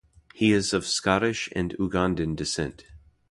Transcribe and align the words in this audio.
He 0.33 0.51
is 0.51 0.73
of 0.73 0.87
Scottish 0.87 1.47
and 1.55 1.75
Ugandan 1.77 2.35
descent. 2.35 2.85